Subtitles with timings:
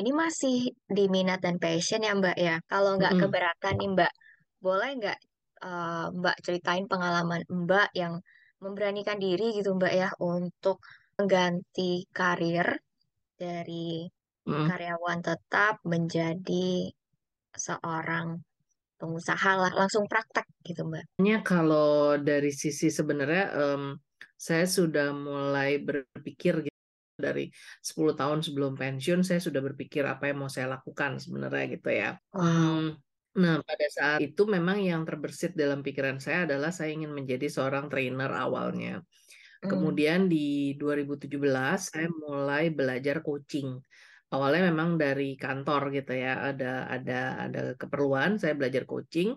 [0.00, 0.56] ini masih
[0.96, 2.54] di minat dan passion ya Mbak ya.
[2.70, 3.22] Kalau nggak Mm-mm.
[3.22, 4.12] keberatan nih Mbak,
[4.64, 5.18] boleh nggak
[5.68, 8.14] eh, Mbak ceritain pengalaman Mbak yang
[8.64, 10.76] memberanikan diri gitu Mbak ya untuk
[11.18, 12.68] mengganti karir
[13.36, 14.08] dari
[14.48, 14.66] Mm.
[14.68, 16.90] karyawan tetap menjadi
[17.54, 18.40] seorang
[19.00, 21.04] pengusaha lah, langsung praktek gitu Mbak.
[21.16, 23.82] Sebenarnya kalau dari sisi sebenarnya em,
[24.36, 26.69] saya sudah mulai berpikir gitu
[27.20, 27.52] dari
[27.84, 32.10] 10 tahun sebelum pensiun saya sudah berpikir apa yang mau saya lakukan sebenarnya gitu ya.
[32.32, 32.96] Hmm,
[33.36, 37.92] nah pada saat itu memang yang terbersit dalam pikiran saya adalah saya ingin menjadi seorang
[37.92, 39.04] trainer awalnya.
[39.60, 39.68] Hmm.
[39.68, 43.76] Kemudian di 2017 saya mulai belajar coaching.
[44.30, 49.34] Awalnya memang dari kantor gitu ya, ada ada ada keperluan saya belajar coaching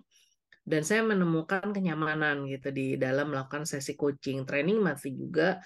[0.63, 4.47] dan saya menemukan kenyamanan gitu di dalam melakukan sesi coaching.
[4.47, 5.59] Training masih juga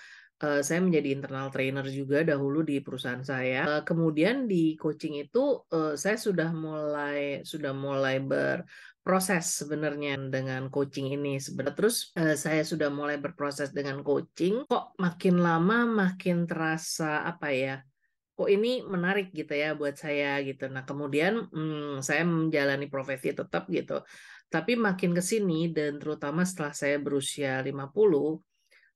[0.43, 3.65] eh, saya menjadi internal trainer juga dahulu di perusahaan saya.
[3.65, 11.13] Eh, kemudian di coaching itu eh, saya sudah mulai sudah mulai berproses sebenarnya dengan coaching
[11.13, 11.41] ini.
[11.41, 14.69] Sebenarnya terus eh, saya sudah mulai berproses dengan coaching.
[14.69, 17.75] Kok makin lama makin terasa apa ya?
[18.37, 20.69] kok ini menarik gitu ya buat saya gitu.
[20.69, 24.05] Nah, kemudian hmm, saya menjalani profesi tetap gitu.
[24.47, 28.37] Tapi makin ke sini dan terutama setelah saya berusia 50,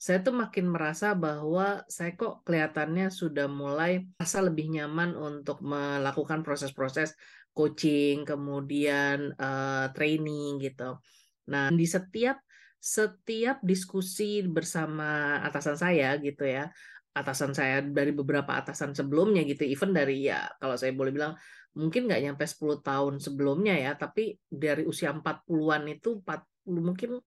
[0.02, 6.41] saya tuh makin merasa bahwa saya kok kelihatannya sudah mulai merasa lebih nyaman untuk melakukan
[6.41, 7.13] proses-proses
[7.53, 10.97] coaching, kemudian uh, training gitu.
[11.53, 12.41] Nah, di setiap
[12.81, 16.73] setiap diskusi bersama atasan saya gitu ya,
[17.13, 21.38] atasan saya dari beberapa atasan sebelumnya gitu, even dari ya kalau saya boleh bilang
[21.77, 27.21] mungkin nggak nyampe 10 tahun sebelumnya ya, tapi dari usia 40-an itu 40 mungkin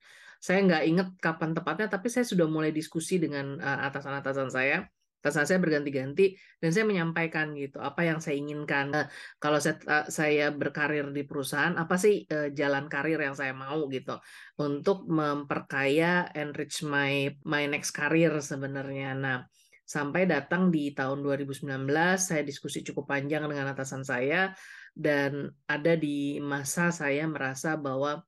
[0.44, 4.84] saya nggak ingat kapan tepatnya, tapi saya sudah mulai diskusi dengan uh, atasan-atasan saya.
[5.24, 8.92] Atasan saya berganti-ganti dan saya menyampaikan gitu apa yang saya inginkan.
[8.92, 9.08] Uh,
[9.40, 14.20] kalau saya, uh, saya berkarir di perusahaan, apa sih jalan karir yang saya mau gitu
[14.60, 19.16] untuk memperkaya enrich my my next career sebenarnya.
[19.16, 19.48] Nah,
[19.88, 21.88] sampai datang di tahun 2019
[22.20, 24.52] saya diskusi cukup panjang dengan atasan saya
[24.92, 28.20] dan ada di masa saya merasa bahwa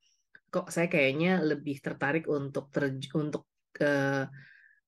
[0.57, 3.45] kok saya kayaknya lebih tertarik untuk ter, untuk
[3.85, 4.25] uh,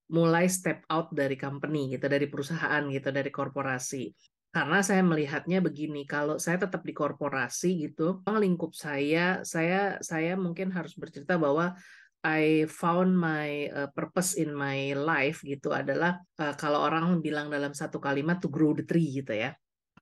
[0.08, 4.08] mulai step out dari company gitu dari perusahaan gitu dari korporasi.
[4.48, 10.72] Karena saya melihatnya begini kalau saya tetap di korporasi gitu lingkup saya saya saya mungkin
[10.72, 11.76] harus bercerita bahwa
[12.24, 17.76] I found my uh, purpose in my life gitu adalah uh, kalau orang bilang dalam
[17.76, 19.52] satu kalimat to grow the tree gitu ya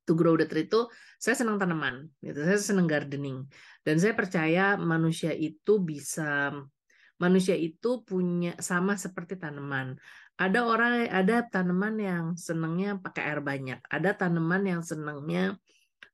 [0.07, 0.87] to grow the tree itu
[1.19, 2.39] saya senang tanaman gitu.
[2.47, 3.45] Saya senang gardening.
[3.83, 6.55] Dan saya percaya manusia itu bisa
[7.19, 9.99] manusia itu punya sama seperti tanaman.
[10.37, 13.81] Ada orang ada tanaman yang senangnya pakai air banyak.
[13.91, 15.59] Ada tanaman yang senangnya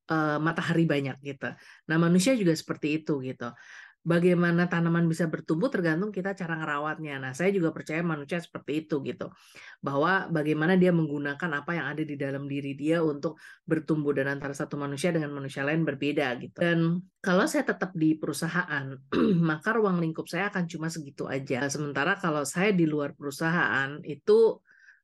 [0.08, 1.52] uh, matahari banyak gitu.
[1.90, 3.52] Nah manusia juga seperti itu gitu
[4.02, 7.22] bagaimana tanaman bisa bertumbuh tergantung kita cara ngerawatnya.
[7.22, 9.30] Nah, saya juga percaya manusia seperti itu gitu.
[9.78, 14.52] Bahwa bagaimana dia menggunakan apa yang ada di dalam diri dia untuk bertumbuh dan antara
[14.52, 16.58] satu manusia dengan manusia lain berbeda gitu.
[16.58, 18.98] Dan kalau saya tetap di perusahaan,
[19.50, 21.70] maka ruang lingkup saya akan cuma segitu aja.
[21.70, 24.58] Sementara kalau saya di luar perusahaan itu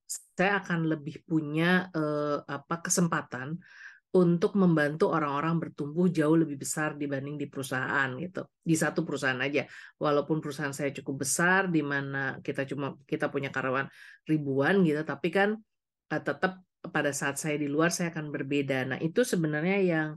[0.09, 3.61] saya akan lebih punya eh, apa kesempatan
[4.19, 8.43] untuk membantu orang-orang bertumbuh jauh lebih besar dibanding di perusahaan gitu.
[8.59, 9.65] Di satu perusahaan aja.
[9.97, 13.87] Walaupun perusahaan saya cukup besar di mana kita cuma kita punya karyawan
[14.27, 15.55] ribuan gitu, tapi kan
[16.11, 18.85] uh, tetap pada saat saya di luar saya akan berbeda.
[18.91, 20.09] Nah, itu sebenarnya yang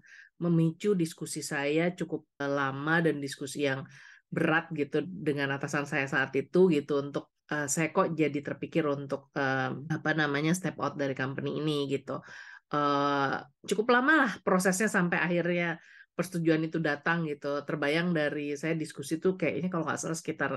[0.42, 3.86] memicu diskusi saya cukup uh, lama dan diskusi yang
[4.32, 9.30] berat gitu dengan atasan saya saat itu gitu untuk uh, saya kok jadi terpikir untuk
[9.36, 12.24] uh, apa namanya step out dari company ini gitu
[12.72, 15.78] uh, cukup lama lah prosesnya sampai akhirnya
[16.12, 17.64] persetujuan itu datang gitu.
[17.64, 20.52] Terbayang dari saya diskusi tuh kayaknya kalau nggak salah sekitar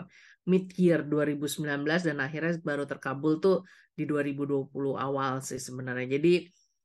[0.51, 3.57] mid year 2019 dan akhirnya baru terkabul tuh
[3.95, 6.19] di 2020 awal sih sebenarnya.
[6.19, 6.35] Jadi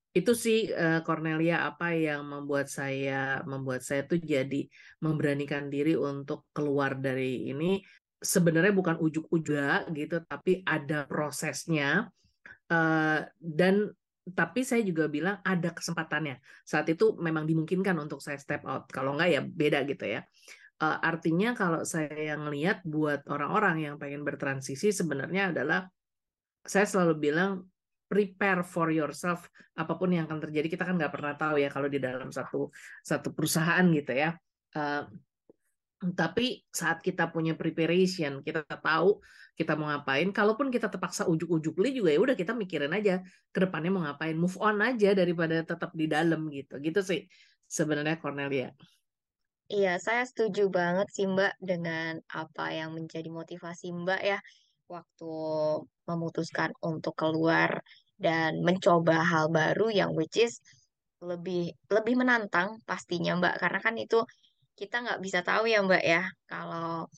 [0.10, 4.66] itu sih uh, Cornelia apa yang membuat saya membuat saya tuh jadi
[5.06, 7.82] memberanikan diri untuk keluar dari ini.
[8.20, 12.12] Sebenarnya bukan ujuk-ujuk gitu, tapi ada prosesnya.
[12.70, 13.90] Uh, dan
[14.28, 16.42] tapi saya juga bilang ada kesempatannya.
[16.66, 18.90] Saat itu memang dimungkinkan untuk saya step out.
[18.92, 20.22] Kalau enggak ya beda gitu ya.
[20.80, 25.92] Uh, artinya kalau saya ngelihat buat orang-orang yang pengen bertransisi sebenarnya adalah
[26.64, 27.68] saya selalu bilang
[28.08, 31.92] prepare for yourself apa pun yang akan terjadi kita kan nggak pernah tahu ya kalau
[31.92, 32.72] di dalam satu
[33.04, 34.34] satu perusahaan gitu ya
[34.80, 35.04] uh,
[36.00, 39.20] Tapi saat kita punya preparation, kita tahu
[39.60, 40.32] kita mau ngapain.
[40.32, 43.20] Kalaupun kita terpaksa ujuk-ujuk li juga ya udah kita mikirin aja
[43.52, 46.80] ke depannya mau ngapain, move on aja daripada tetap di dalam gitu.
[46.80, 47.28] Gitu sih
[47.68, 48.72] sebenarnya Cornelia.
[49.70, 54.40] Iya, saya setuju banget sih Mbak dengan apa yang menjadi motivasi Mbak ya
[54.90, 55.34] waktu
[56.10, 57.84] memutuskan untuk keluar
[58.18, 60.58] dan mencoba hal baru yang which is
[61.22, 64.26] lebih lebih menantang pastinya Mbak karena kan itu
[64.80, 66.24] kita nggak bisa tahu ya Mbak ya.
[66.48, 67.12] Kalau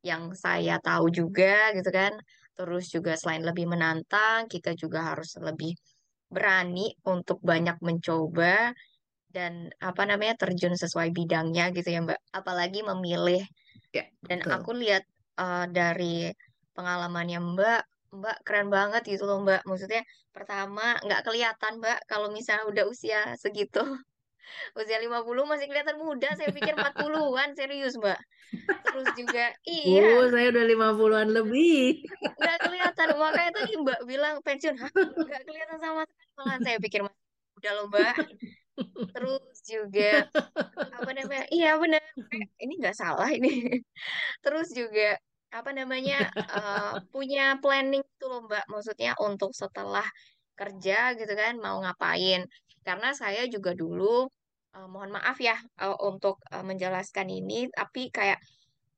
[0.00, 2.16] yang saya tahu juga gitu kan.
[2.56, 5.76] Terus juga selain lebih menantang kita juga harus lebih
[6.32, 8.72] berani untuk banyak mencoba
[9.28, 12.20] dan apa namanya terjun sesuai bidangnya gitu ya Mbak.
[12.32, 13.44] Apalagi memilih.
[13.92, 14.82] Ya, dan aku betul.
[14.88, 15.04] lihat
[15.36, 16.32] eh, dari
[16.72, 17.82] pengalamannya Mbak
[18.12, 19.64] Mbak keren banget gitu loh Mbak.
[19.68, 23.84] Maksudnya pertama nggak kelihatan Mbak kalau misalnya udah usia segitu
[24.76, 28.20] Usia 50 masih kelihatan muda, saya pikir 40-an, serius, Mbak.
[28.84, 32.04] Terus juga, Uh, iya, saya udah 50-an lebih.
[32.38, 33.08] nggak kelihatan.
[33.16, 34.90] Makanya tadi Mbak bilang pensiun, hah?
[34.92, 36.56] Nggak kelihatan sama sekali.
[36.64, 37.22] Saya pikir masih
[37.56, 38.14] muda loh, Mbak.
[39.12, 40.10] Terus juga,
[40.92, 42.02] apa namanya, iya benar.
[42.60, 43.80] Ini nggak salah ini.
[44.44, 45.16] Terus juga,
[45.52, 48.64] apa namanya, eh, punya planning tuh loh, Mbak.
[48.72, 50.04] Maksudnya untuk setelah
[50.56, 52.44] kerja gitu kan, mau ngapain.
[52.86, 54.26] Karena saya juga dulu
[54.76, 58.40] eh, mohon maaf ya eh, untuk eh, menjelaskan ini, tapi kayak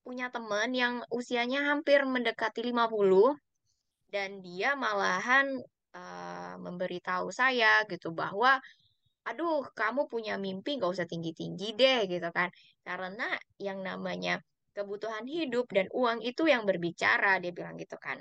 [0.05, 3.37] punya teman yang usianya hampir mendekati 50
[4.15, 5.47] dan dia malahan
[5.97, 8.61] eh, memberitahu saya gitu bahwa
[9.31, 12.49] aduh kamu punya mimpi gak usah tinggi-tinggi deh gitu kan.
[12.87, 13.27] Karena
[13.67, 14.41] yang namanya
[14.77, 18.19] kebutuhan hidup dan uang itu yang berbicara, dia bilang gitu kan.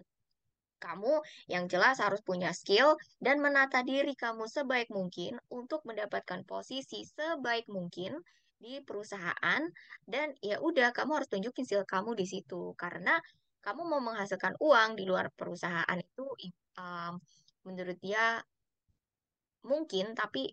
[0.83, 7.07] Kamu yang jelas harus punya skill dan menata diri kamu sebaik mungkin untuk mendapatkan posisi
[7.07, 8.19] sebaik mungkin
[8.59, 9.63] di perusahaan.
[10.03, 12.75] Dan ya udah kamu harus tunjukin skill kamu di situ.
[12.75, 13.15] Karena
[13.63, 16.27] kamu mau menghasilkan uang di luar perusahaan itu
[16.75, 17.15] um,
[17.63, 18.44] menurut dia
[19.63, 20.51] mungkin tapi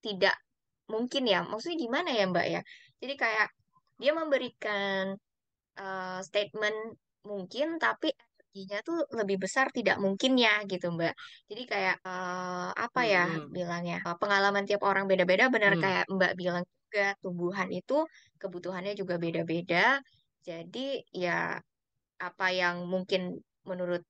[0.00, 0.40] tidak
[0.88, 1.44] mungkin ya.
[1.44, 2.60] Maksudnya gimana ya Mbak ya?
[3.04, 3.48] Jadi kayak
[4.00, 5.16] dia memberikan
[5.76, 6.96] eh, statement
[7.26, 8.12] mungkin tapi
[8.56, 11.12] energinya tuh lebih besar tidak mungkinnya gitu Mbak.
[11.52, 16.32] Jadi kayak eh, apa ya Hmm, bilangnya pengalaman tiap orang beda-beda benar hmm, kayak Mbak
[16.40, 18.08] bilang juga tumbuhan itu
[18.40, 20.00] kebutuhannya juga beda-beda.
[20.40, 21.60] Jadi ya
[22.16, 23.36] apa yang mungkin
[23.68, 24.00] menurut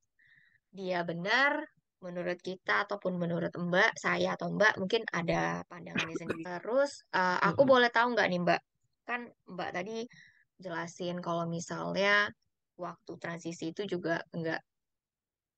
[0.71, 1.67] dia benar
[1.99, 6.47] menurut kita ataupun menurut Mbak, saya atau Mbak mungkin ada pandangannya sendiri.
[6.63, 7.71] Terus hmm, aku hmm.
[7.73, 8.61] boleh tahu nggak nih Mbak?
[9.09, 9.21] Kan
[9.51, 10.07] Mbak tadi
[10.63, 12.31] jelasin kalau misalnya
[12.77, 14.61] waktu transisi itu juga nggak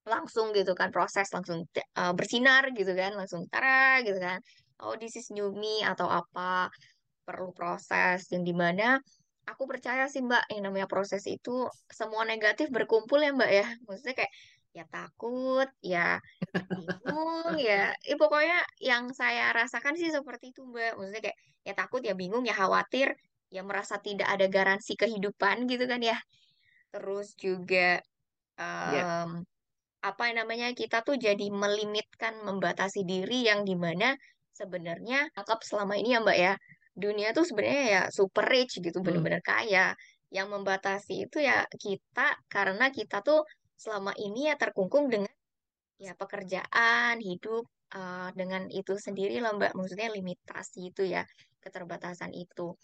[0.09, 1.69] langsung gitu kan proses langsung
[2.00, 4.41] uh, bersinar gitu kan langsung tara gitu kan.
[4.81, 6.73] Oh this is new me atau apa
[7.29, 8.97] perlu proses yang di mana
[9.44, 13.67] aku percaya sih Mbak yang namanya proses itu semua negatif berkumpul ya Mbak ya.
[13.85, 14.32] Maksudnya kayak
[14.76, 16.21] ya takut ya
[16.55, 20.97] bingung ya eh, pokoknya yang saya rasakan sih seperti itu Mbak.
[20.97, 21.38] Maksudnya kayak
[21.69, 23.12] ya takut ya bingung ya khawatir
[23.49, 26.17] ya merasa tidak ada garansi kehidupan gitu kan ya
[26.93, 28.00] terus juga
[28.58, 29.06] Ya,
[30.02, 34.14] apa yang namanya kita tuh jadi melimitkan membatasi diri yang di mana
[34.50, 36.55] sebenarnya anggap selama ini ya Mbak ya.
[36.99, 39.94] Dunia tuh sebenarnya ya super rich gitu hmm, bener-bener kaya.
[40.35, 43.46] Yang membatasi itu ya kita karena kita tuh
[43.79, 45.31] selama ini ya terkungkung dengan
[46.02, 47.62] ya pekerjaan hidup
[47.94, 49.73] eh, dengan itu sendiri lah Mbak.
[49.79, 51.23] Maksudnya limitasi itu ya
[51.62, 52.75] keterbatasan itu.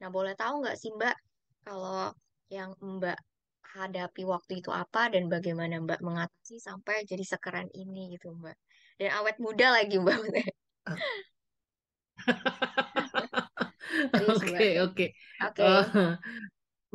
[0.00, 1.16] Nah boleh tahu nggak sih Mbak
[1.64, 2.12] kalau
[2.52, 3.31] yang Mbak
[3.72, 8.56] hadapi waktu itu apa dan bagaimana Mbak mengatasi sampai jadi sekeren ini gitu Mbak
[9.00, 10.16] dan awet muda lagi Mbak
[14.12, 15.06] Oke, oke.
[15.42, 15.84] oke Eh,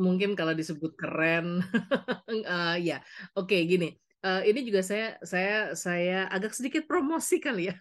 [0.04, 1.62] mungkin kalau disebut keren,
[2.30, 2.98] eh, ya,
[3.38, 3.98] oke gini.
[4.18, 7.76] Eh, ini juga saya saya saya agak sedikit promosi kali ya,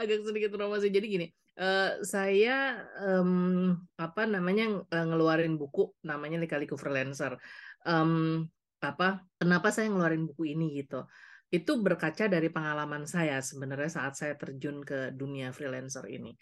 [0.00, 0.86] agak sedikit promosi.
[0.90, 1.26] Jadi gini,
[1.58, 7.38] eh, saya em, apa namanya ngeluarin buku namanya Lika-Liku Freelancer.
[7.86, 8.46] Em,
[8.82, 9.22] apa?
[9.38, 11.06] Kenapa saya ngeluarin buku ini gitu?
[11.52, 16.32] Itu berkaca dari pengalaman saya sebenarnya saat saya terjun ke dunia freelancer ini.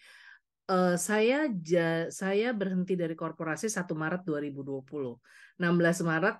[0.71, 5.19] Eh, saya ja- saya berhenti dari korporasi satu Maret 2020.
[5.59, 6.35] 16 Maret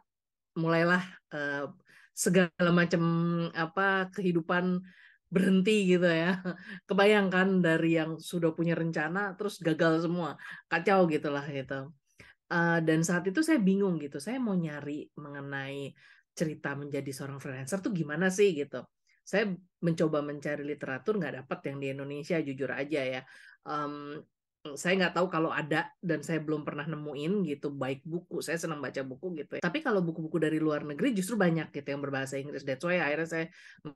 [0.62, 1.04] mulailah
[1.36, 1.66] eh,
[2.16, 3.04] segala macam
[3.56, 4.80] apa kehidupan
[5.32, 6.40] berhenti gitu ya.
[6.88, 10.36] Kebayangkan dari yang sudah punya rencana terus gagal semua.
[10.72, 11.92] Kacau gitulah gitu.
[12.52, 14.20] Eh, dan saat itu saya bingung gitu.
[14.20, 15.96] Saya mau nyari mengenai
[16.36, 18.84] cerita menjadi seorang freelancer tuh gimana sih gitu.
[19.24, 23.22] Saya mencoba mencari literatur nggak dapat yang di Indonesia jujur aja ya.
[23.64, 24.20] Em,
[24.78, 28.78] saya nggak tahu kalau ada dan saya belum pernah nemuin gitu baik buku saya senang
[28.78, 29.62] baca buku gitu ya.
[29.66, 32.62] tapi kalau buku-buku dari luar negeri justru banyak gitu yang berbahasa Inggris.
[32.62, 33.46] That's why akhirnya saya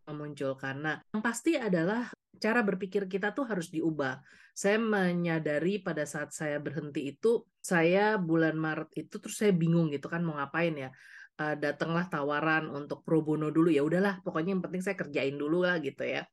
[0.09, 0.75] memunculkan.
[0.81, 2.09] Nah yang pasti adalah
[2.41, 4.19] cara berpikir kita tuh harus diubah.
[4.55, 10.09] Saya menyadari pada saat saya berhenti itu saya bulan Maret itu terus saya bingung gitu
[10.09, 10.89] kan mau ngapain ya.
[11.35, 13.69] Uh, datanglah tawaran untuk pro bono dulu.
[13.69, 16.25] Ya udahlah pokoknya yang penting saya kerjain dulu lah gitu ya.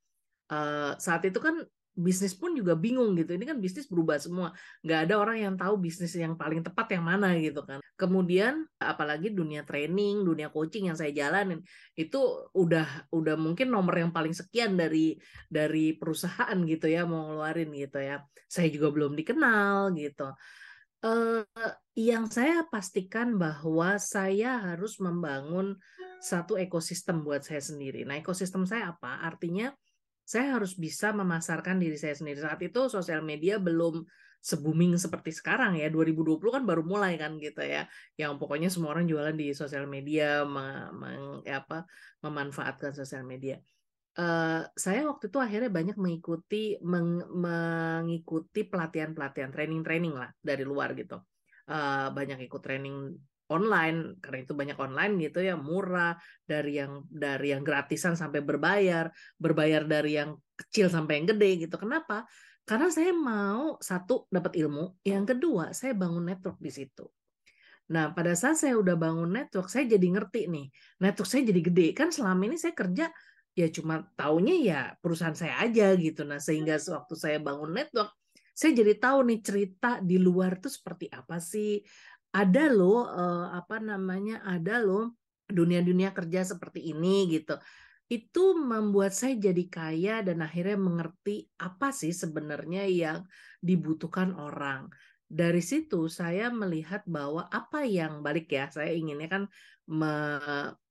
[0.49, 1.61] Uh, saat itu kan
[1.93, 3.37] bisnis pun juga bingung gitu.
[3.37, 4.57] Ini kan bisnis berubah semua.
[4.81, 7.85] Nggak ada orang yang tahu bisnis yang paling tepat yang mana gitu kan.
[7.95, 11.61] Kemudian apalagi dunia training, dunia coaching yang saya jalanin
[11.93, 17.71] itu udah udah mungkin nomor yang paling sekian dari dari perusahaan gitu ya mau ngeluarin
[17.77, 18.25] gitu ya.
[18.49, 20.33] Saya juga belum dikenal gitu.
[21.03, 21.43] Uh,
[21.99, 25.75] yang saya pastikan bahwa saya harus membangun
[26.23, 28.07] satu ekosistem buat saya sendiri.
[28.07, 29.19] Nah, ekosistem saya apa?
[29.27, 29.75] Artinya
[30.23, 32.41] saya harus bisa memasarkan diri saya sendiri.
[32.41, 34.07] Saat itu sosial media belum
[34.43, 35.87] se-booming seperti sekarang ya.
[35.87, 37.87] 2020 kan baru mulai kan gitu ya.
[38.19, 41.87] Yang pokoknya semua orang jualan di sosial media, meng, ya apa,
[42.27, 43.63] memanfaatkan sosial media.
[44.13, 51.23] Uh, saya waktu itu akhirnya banyak mengikuti meng, mengikuti pelatihan-pelatihan, training-training lah dari luar gitu.
[51.71, 53.17] Uh, banyak ikut training
[53.53, 59.13] online karena itu banyak online gitu ya murah dari yang dari yang gratisan sampai berbayar
[59.37, 61.77] berbayar dari yang kecil sampai yang gede gitu.
[61.77, 62.25] Kenapa?
[62.63, 67.05] Karena saya mau satu dapat ilmu yang kedua saya bangun network di situ.
[67.93, 70.67] Nah pada saat saya udah bangun network saya jadi ngerti nih
[71.03, 71.87] network saya jadi gede.
[71.93, 73.13] Kan selama ini saya kerja
[73.53, 76.25] ya cuma taunya ya perusahaan saya aja gitu.
[76.25, 78.15] Nah sehingga sewaktu saya bangun network
[78.53, 81.81] saya jadi tahu nih cerita di luar tuh seperti apa sih
[82.33, 83.05] ada loh
[83.53, 85.13] apa namanya ada loh
[85.53, 87.61] dunia-dunia kerja seperti ini gitu.
[88.09, 93.25] Itu membuat saya jadi kaya dan akhirnya mengerti apa sih sebenarnya yang
[93.61, 94.89] dibutuhkan orang.
[95.29, 99.43] Dari situ saya melihat bahwa apa yang balik ya saya inginnya kan
[99.89, 100.13] me,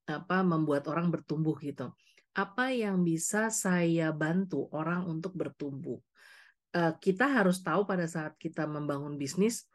[0.10, 1.94] apa membuat orang bertumbuh gitu.
[2.34, 6.00] Apa yang bisa saya bantu orang untuk bertumbuh?
[6.72, 9.68] Uh, kita harus tahu pada saat kita membangun bisnis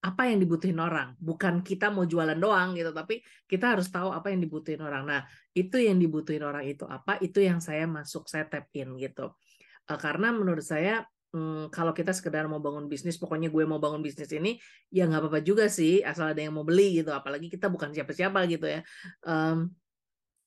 [0.00, 1.12] apa yang dibutuhin orang.
[1.20, 5.04] Bukan kita mau jualan doang gitu tapi kita harus tahu apa yang dibutuhin orang.
[5.04, 5.20] Nah
[5.52, 7.20] itu yang dibutuhin orang itu apa?
[7.20, 9.36] Itu yang saya masuk saya tap in gitu.
[9.84, 11.04] Uh, karena menurut saya
[11.36, 14.56] um, kalau kita sekedar mau bangun bisnis pokoknya gue mau bangun bisnis ini
[14.88, 17.12] ya nggak apa-apa juga sih asal ada yang mau beli gitu.
[17.12, 18.80] Apalagi kita bukan siapa-siapa gitu ya.
[19.20, 19.68] Um,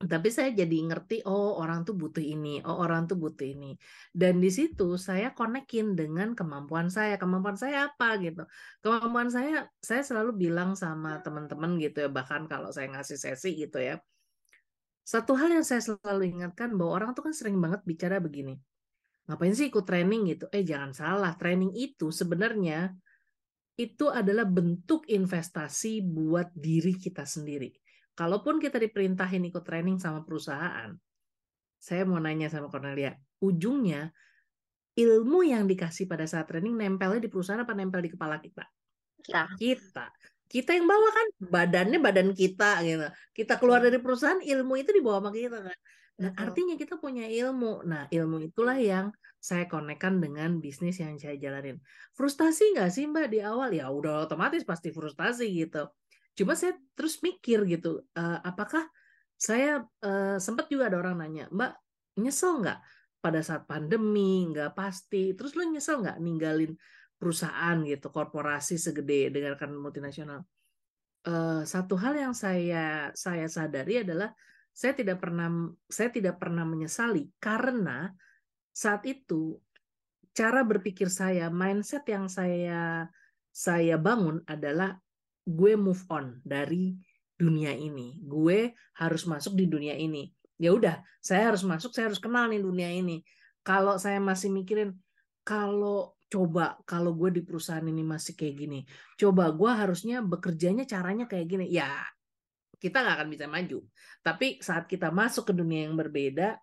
[0.04, 3.78] tapi saya jadi ngerti oh orang tuh butuh ini oh orang tuh butuh ini.
[4.12, 7.16] Dan di situ saya konekin dengan kemampuan saya.
[7.16, 8.44] Kemampuan saya apa gitu.
[8.84, 12.10] Kemampuan saya saya selalu bilang sama teman-teman gitu ya.
[12.12, 13.96] Bahkan kalau saya ngasih sesi gitu ya.
[15.04, 18.56] Satu hal yang saya selalu ingatkan bahwa orang tuh kan sering banget bicara begini.
[19.28, 20.36] Ngapain sih ikut training?
[20.36, 20.46] Gitu.
[20.52, 22.92] Eh jangan salah training itu sebenarnya
[23.80, 27.83] itu adalah bentuk investasi buat diri kita sendiri
[28.14, 30.94] kalaupun kita diperintahin ikut training sama perusahaan,
[31.78, 34.14] saya mau nanya sama Cornelia, ujungnya
[34.94, 38.64] ilmu yang dikasih pada saat training nempelnya di perusahaan apa nempel di kepala kita?
[39.20, 39.44] Kita.
[39.58, 40.06] Kita.
[40.48, 43.08] Kita yang bawa kan badannya badan kita gitu.
[43.34, 45.78] Kita keluar dari perusahaan ilmu itu dibawa sama kita kan.
[46.22, 47.82] Nah, artinya kita punya ilmu.
[47.90, 49.10] Nah, ilmu itulah yang
[49.42, 51.82] saya konekkan dengan bisnis yang saya jalanin.
[52.14, 53.74] Frustasi nggak sih Mbak di awal?
[53.74, 55.90] Ya udah otomatis pasti frustasi gitu.
[56.34, 58.86] Cuma saya terus mikir gitu, uh, apakah
[59.38, 61.74] saya uh, sempat juga ada orang nanya, Mbak
[62.24, 62.80] nyesel nggak
[63.22, 66.74] pada saat pandemi nggak pasti, terus lo nyesel nggak ninggalin
[67.18, 70.42] perusahaan gitu, korporasi segede dengan kan multinasional.
[71.24, 74.36] Uh, satu hal yang saya saya sadari adalah
[74.74, 75.48] saya tidak pernah
[75.88, 78.12] saya tidak pernah menyesali karena
[78.74, 79.56] saat itu
[80.34, 83.06] cara berpikir saya, mindset yang saya
[83.54, 84.98] saya bangun adalah
[85.44, 86.96] gue move on dari
[87.36, 88.20] dunia ini.
[88.24, 90.32] Gue harus masuk di dunia ini.
[90.56, 93.20] Ya udah, saya harus masuk, saya harus kenal nih dunia ini.
[93.64, 94.96] Kalau saya masih mikirin
[95.44, 98.80] kalau coba kalau gue di perusahaan ini masih kayak gini,
[99.20, 101.66] coba gue harusnya bekerjanya caranya kayak gini.
[101.70, 102.04] Ya,
[102.80, 103.80] kita nggak akan bisa maju.
[104.24, 106.60] Tapi saat kita masuk ke dunia yang berbeda,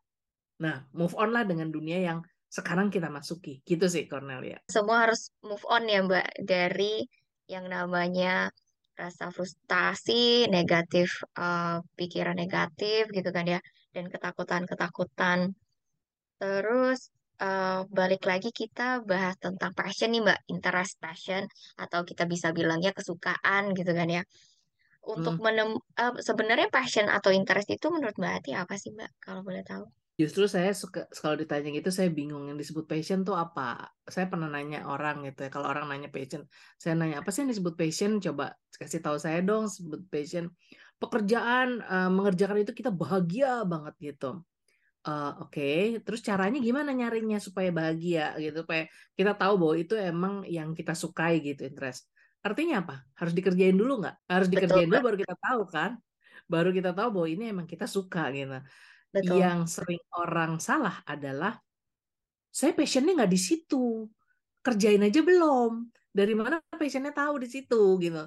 [0.60, 2.18] nah move on lah dengan dunia yang
[2.50, 3.62] sekarang kita masuki.
[3.64, 4.58] Gitu sih Cornelia.
[4.68, 7.04] Semua harus move on ya Mbak dari
[7.48, 8.52] yang namanya
[9.00, 13.60] rasa frustasi, negatif, uh, pikiran negatif gitu kan ya,
[13.96, 15.56] dan ketakutan-ketakutan.
[16.36, 17.08] Terus
[17.40, 21.42] uh, balik lagi kita bahas tentang passion nih Mbak, interest passion
[21.80, 24.22] atau kita bisa bilangnya kesukaan gitu kan ya.
[25.00, 25.44] Untuk hmm.
[25.44, 29.64] menem uh, sebenarnya passion atau interest itu menurut Mbak Ati apa sih Mbak kalau boleh
[29.64, 29.88] tahu?
[30.20, 33.88] Justru saya suka kalau ditanya gitu saya bingung yang disebut passion tuh apa.
[34.04, 35.50] Saya pernah nanya orang gitu ya.
[35.54, 36.44] Kalau orang nanya passion,
[36.76, 38.20] saya nanya apa sih yang disebut passion?
[38.20, 40.52] Coba kasih tahu saya dong sebut passion.
[41.00, 44.44] Pekerjaan uh, mengerjakan itu kita bahagia banget gitu.
[45.00, 45.80] Uh, Oke, okay.
[46.04, 48.84] terus caranya gimana nyarinya supaya bahagia gitu, supaya
[49.16, 52.04] kita tahu bahwa itu emang yang kita sukai gitu, interest.
[52.44, 53.08] Artinya apa?
[53.16, 54.16] Harus dikerjain dulu nggak?
[54.28, 55.90] Harus dikerjain Betul, dulu baru kita tahu kan?
[56.44, 58.60] Baru kita tahu bahwa ini emang kita suka gitu.
[59.10, 59.42] Betul.
[59.42, 61.58] Yang sering orang salah adalah
[62.50, 64.06] saya passionnya nggak di situ,
[64.62, 65.90] kerjain aja belum.
[66.10, 68.26] Dari mana passionnya tahu di situ gitu.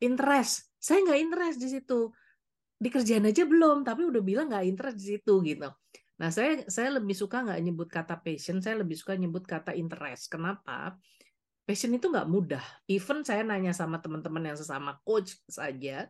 [0.00, 2.08] Interest, saya nggak interest di situ.
[2.78, 5.68] Dikerjain aja belum, tapi udah bilang nggak interest di situ gitu.
[6.18, 10.32] Nah saya saya lebih suka nggak nyebut kata passion, saya lebih suka nyebut kata interest.
[10.32, 10.96] Kenapa?
[11.68, 12.64] Passion itu nggak mudah.
[12.88, 16.08] Even saya nanya sama teman-teman yang sesama coach saja,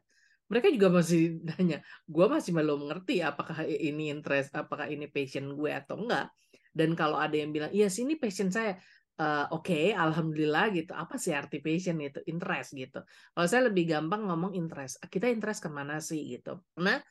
[0.48, 1.78] mereka juga masih nanya,
[2.08, 6.32] gue masih belum ngerti apakah ini interest, apakah ini passion gue atau enggak.
[6.72, 8.76] Dan kalau ada yang bilang, iya sih ini passion saya,
[9.20, 10.92] uh, oke, okay, alhamdulillah gitu.
[10.94, 12.22] Apa sih arti passion itu?
[12.30, 13.00] Interest gitu.
[13.04, 16.62] Kalau saya lebih gampang ngomong interest, kita interest ke mana sih gitu.
[16.80, 17.02] Nah,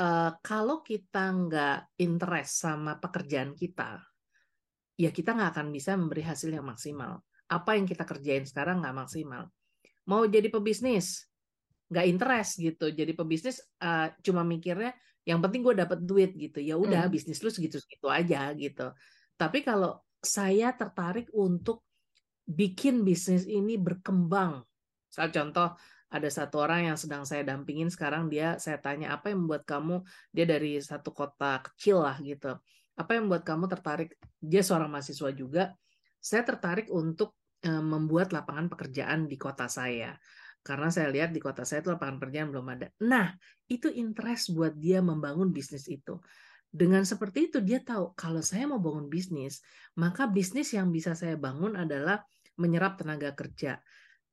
[0.00, 4.00] uh, kalau kita nggak interest sama pekerjaan kita,
[4.98, 7.20] ya kita nggak akan bisa memberi hasil yang maksimal.
[7.48, 9.50] Apa yang kita kerjain sekarang nggak maksimal.
[10.08, 11.28] Mau jadi pebisnis,
[11.88, 12.92] nggak interest gitu.
[12.92, 16.60] Jadi pebisnis uh, cuma mikirnya yang penting gue dapat duit gitu.
[16.60, 17.12] Ya udah hmm.
[17.12, 18.92] bisnis lu segitu segitu aja gitu.
[19.36, 21.84] Tapi kalau saya tertarik untuk
[22.48, 24.64] bikin bisnis ini berkembang.
[25.08, 25.68] Misal contoh
[26.08, 30.00] ada satu orang yang sedang saya dampingin sekarang dia saya tanya apa yang membuat kamu
[30.32, 32.56] dia dari satu kota kecil lah gitu
[32.98, 34.18] apa yang membuat kamu tertarik?
[34.42, 35.70] Dia seorang mahasiswa juga.
[36.18, 40.18] Saya tertarik untuk uh, membuat lapangan pekerjaan di kota saya
[40.60, 42.86] karena saya lihat di kota saya itu lapangan pekerjaan belum ada.
[43.04, 43.32] Nah,
[43.70, 46.20] itu interest buat dia membangun bisnis itu.
[46.68, 49.64] Dengan seperti itu dia tahu kalau saya mau bangun bisnis,
[49.96, 52.20] maka bisnis yang bisa saya bangun adalah
[52.60, 53.80] menyerap tenaga kerja.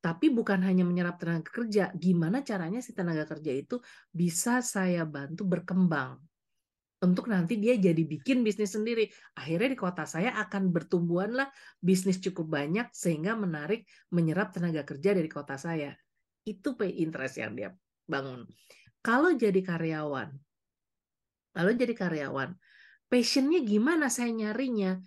[0.04, 3.80] Tapi bukan hanya menyerap tenaga kerja, gimana caranya si tenaga kerja itu
[4.12, 6.20] bisa saya bantu berkembang
[7.06, 9.08] untuk nanti dia jadi bikin bisnis sendiri.
[9.38, 15.30] Akhirnya di kota saya akan bertumbuhanlah bisnis cukup banyak sehingga menarik menyerap tenaga kerja dari
[15.30, 15.94] kota saya.
[16.46, 17.74] Itu pay interest yang dia
[18.06, 18.46] bangun.
[19.02, 20.30] Kalau jadi karyawan,
[21.54, 22.54] kalau jadi karyawan,
[23.10, 25.02] passionnya gimana saya nyarinya?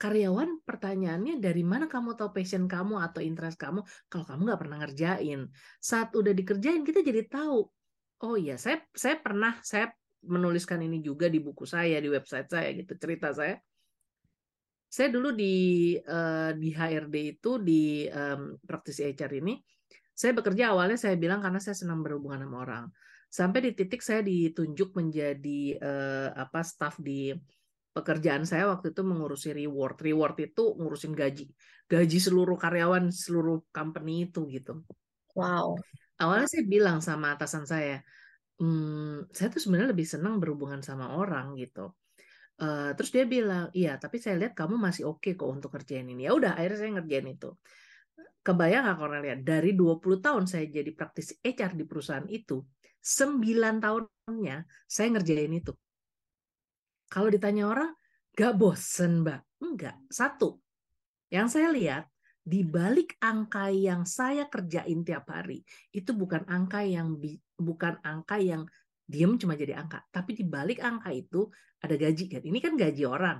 [0.00, 4.78] Karyawan pertanyaannya dari mana kamu tahu passion kamu atau interest kamu kalau kamu nggak pernah
[4.80, 5.40] ngerjain.
[5.76, 7.68] Saat udah dikerjain kita jadi tahu.
[8.24, 9.92] Oh iya, saya saya pernah saya
[10.24, 13.60] menuliskan ini juga di buku saya di website saya gitu cerita saya.
[14.88, 18.08] Saya dulu di uh, di HRD itu di
[18.64, 19.54] praktisi HR ini
[20.20, 22.84] saya bekerja awalnya saya bilang karena saya senang berhubungan sama orang.
[23.32, 27.32] Sampai di titik saya ditunjuk menjadi uh, apa staff di
[27.96, 29.96] pekerjaan saya waktu itu mengurusi reward.
[30.04, 31.48] Reward itu ngurusin gaji.
[31.88, 34.84] Gaji seluruh karyawan seluruh company itu gitu.
[35.32, 35.80] Wow.
[36.20, 38.04] Awalnya saya bilang sama atasan saya,
[38.60, 41.96] hmm, saya tuh sebenarnya lebih senang berhubungan sama orang gitu.
[42.60, 46.04] Uh, terus dia bilang, iya, tapi saya lihat kamu masih oke okay kok untuk kerjain
[46.12, 46.28] ini.
[46.28, 47.56] Ya udah, akhirnya saya ngerjain itu
[48.40, 49.36] kebayang nggak Cornelia?
[49.36, 52.64] Dari 20 tahun saya jadi praktisi HR di perusahaan itu
[53.00, 55.72] 9 tahunnya saya ngerjain itu.
[57.10, 57.90] Kalau ditanya orang
[58.36, 59.42] gak bosen mbak?
[59.60, 60.62] Enggak satu
[61.28, 62.04] yang saya lihat
[62.40, 65.60] di balik angka yang saya kerjain tiap hari
[65.92, 67.20] itu bukan angka yang
[67.60, 68.64] bukan angka yang
[69.04, 70.06] diem cuma jadi angka.
[70.08, 71.50] Tapi di balik angka itu
[71.82, 72.42] ada gaji kan?
[72.46, 73.38] Ini kan gaji orang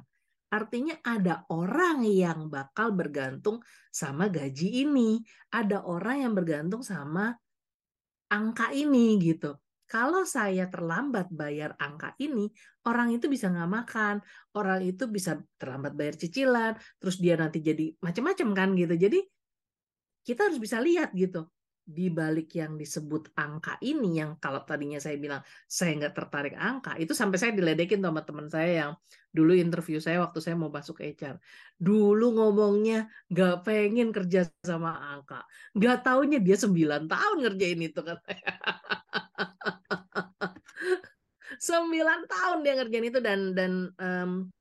[0.50, 3.62] Artinya ada orang yang bakal bergantung
[3.94, 5.22] sama gaji ini.
[5.54, 7.30] Ada orang yang bergantung sama
[8.30, 9.54] angka ini gitu.
[9.90, 12.46] Kalau saya terlambat bayar angka ini,
[12.86, 14.22] orang itu bisa nggak makan,
[14.54, 18.94] orang itu bisa terlambat bayar cicilan, terus dia nanti jadi macam-macam kan gitu.
[18.94, 19.18] Jadi
[20.22, 21.50] kita harus bisa lihat gitu
[21.90, 26.94] di balik yang disebut angka ini yang kalau tadinya saya bilang saya nggak tertarik angka
[27.02, 28.92] itu sampai saya diledekin sama teman saya yang
[29.30, 31.38] dulu interview saya waktu saya mau masuk HR
[31.80, 35.48] dulu ngomongnya nggak pengen kerja sama angka.
[35.72, 38.20] Nggak taunya dia 9 tahun ngerjain itu kan.
[41.60, 44.52] Sembilan tahun dia ngerjain itu dan dan um,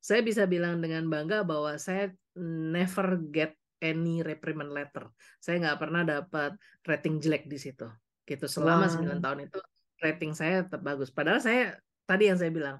[0.00, 5.08] saya bisa bilang dengan bangga bahwa saya never get any reprimand letter.
[5.40, 6.54] Saya nggak pernah dapat
[6.86, 7.88] rating jelek di situ.
[8.28, 9.18] Gitu selama wow.
[9.18, 9.60] 9 tahun itu
[10.00, 11.10] rating saya tetap bagus.
[11.10, 12.76] Padahal saya tadi yang saya bilang,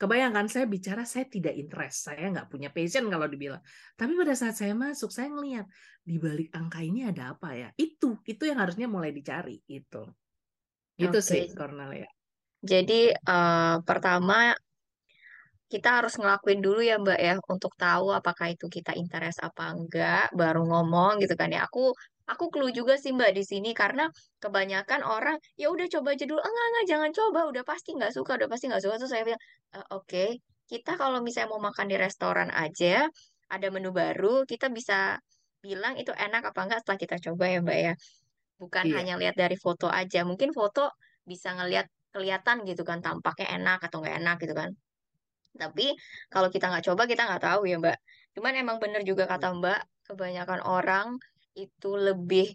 [0.00, 3.60] kebayangkan saya bicara saya tidak interest, saya nggak punya passion kalau dibilang.
[4.00, 5.68] Tapi pada saat saya masuk, saya ngelihat
[6.00, 7.68] di balik angka ini ada apa ya?
[7.76, 10.02] Itu itu yang harusnya mulai dicari itu.
[10.96, 11.28] Itu okay.
[11.28, 12.08] sih Cornelia.
[12.60, 14.52] Jadi uh, pertama
[15.72, 20.26] kita harus ngelakuin dulu ya Mbak ya untuk tahu apakah itu kita interest apa enggak
[20.40, 21.60] baru ngomong gitu kan ya.
[21.68, 21.94] Aku
[22.30, 24.04] aku clue juga sih Mbak di sini karena
[24.42, 26.40] kebanyakan orang ya udah coba aja dulu.
[26.42, 29.42] Enggak enggak jangan coba udah pasti nggak suka udah pasti nggak suka terus saya bilang
[29.76, 30.24] "E, oke
[30.70, 33.06] kita kalau misalnya mau makan di restoran aja
[33.50, 35.18] ada menu baru kita bisa
[35.64, 37.92] bilang itu enak apa enggak setelah kita coba ya Mbak ya.
[38.62, 38.96] Bukan Iya.
[38.96, 40.20] hanya lihat dari foto aja.
[40.28, 40.92] Mungkin foto
[41.30, 44.70] bisa ngelihat kelihatan gitu kan tampaknya enak atau nggak enak gitu kan.
[45.58, 45.94] Tapi
[46.32, 47.96] kalau kita nggak coba kita nggak tahu ya Mbak.
[48.38, 51.08] Cuman emang bener juga kata Mbak, kebanyakan orang
[51.58, 52.46] itu lebih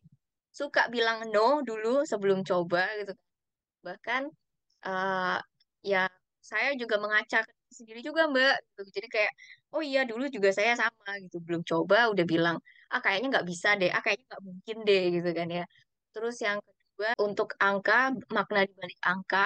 [0.55, 3.11] suka bilang no dulu sebelum coba gitu.
[3.87, 4.21] Bahkan
[4.87, 5.37] eh,
[5.91, 6.03] ya
[6.41, 8.55] saya juga mengaca ke diri sendiri juga Mbak.
[8.69, 8.81] gitu.
[8.97, 9.33] Jadi kayak
[9.75, 12.57] oh iya dulu juga saya sama gitu belum coba udah bilang
[12.93, 15.63] ah kayaknya nggak bisa deh, ah kayaknya nggak mungkin deh gitu kan ya.
[16.13, 17.93] Terus yang kedua untuk angka
[18.35, 19.39] makna di balik angka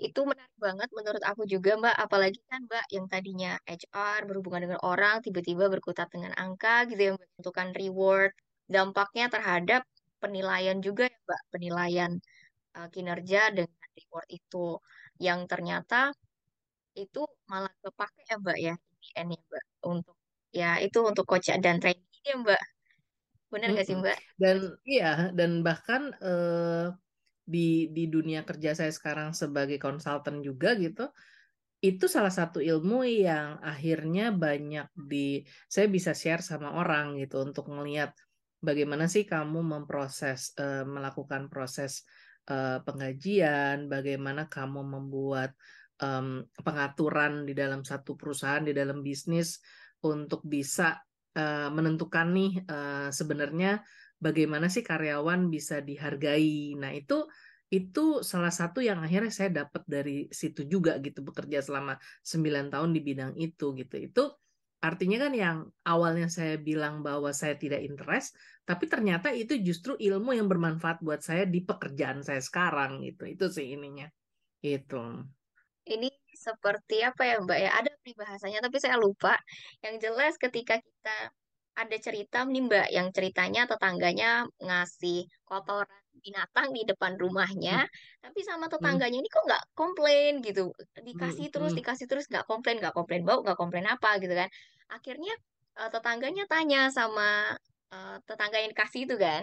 [0.00, 4.80] itu menarik banget menurut aku juga Mbak, apalagi kan Mbak yang tadinya HR berhubungan dengan
[4.80, 8.32] orang tiba-tiba berkutat dengan angka gitu ya Mbak, menentukan reward,
[8.64, 9.82] dampaknya terhadap
[10.22, 12.12] penilaian juga ya Mbak, penilaian
[12.76, 14.66] uh, kinerja dengan reward itu
[15.20, 16.16] yang ternyata
[16.96, 20.16] itu malah kepake ya Mbak ya, in the end ya Mbak, untuk
[20.50, 22.62] ya itu untuk coach dan training ya Mbak.
[23.50, 23.96] Benar nggak sih.
[23.98, 24.18] Mbak?
[24.38, 26.86] Dan iya, dan bahkan eh,
[27.50, 31.10] di di dunia kerja saya sekarang sebagai konsultan juga gitu,
[31.80, 37.72] itu salah satu ilmu yang akhirnya banyak di saya bisa share sama orang gitu untuk
[37.72, 38.12] ngelihat
[38.60, 42.04] bagaimana sih kamu memproses eh, melakukan proses
[42.46, 45.56] eh, penggajian, bagaimana kamu membuat
[46.00, 49.60] em, pengaturan di dalam satu perusahaan, di dalam bisnis
[50.04, 51.00] untuk bisa
[51.32, 53.80] eh, menentukan nih eh, sebenarnya
[54.20, 56.76] bagaimana sih karyawan bisa dihargai.
[56.76, 57.26] Nah, itu
[57.70, 62.90] itu salah satu yang akhirnya saya dapat dari situ juga gitu bekerja selama 9 tahun
[62.92, 63.96] di bidang itu gitu.
[63.96, 64.22] Itu
[64.82, 68.34] artinya kan yang awalnya saya bilang bahwa saya tidak interest,
[68.66, 73.24] tapi ternyata itu justru ilmu yang bermanfaat buat saya di pekerjaan saya sekarang gitu.
[73.30, 74.10] Itu sih ininya.
[74.60, 75.24] Itu.
[75.86, 77.70] Ini seperti apa ya Mbak ya?
[77.78, 79.38] Ada peribahasanya tapi saya lupa.
[79.78, 81.16] Yang jelas ketika kita
[81.82, 84.28] ada cerita nih Mbak, yang ceritanya tetangganya
[84.66, 87.74] ngasih kotoran binatang di depan rumahnya,
[88.24, 90.62] tapi sama Hmm, tetangganya ini kok nggak komplain gitu.
[91.12, 94.34] hmm, Dikasih terus, hmm, dikasih terus nggak komplain, nggak komplain bau, nggak komplain apa gitu
[94.40, 94.48] kan.
[94.96, 95.32] Akhirnya
[95.80, 97.26] eh, tetangganya tanya sama
[97.94, 99.42] eh, tetangga yang dikasih itu kan,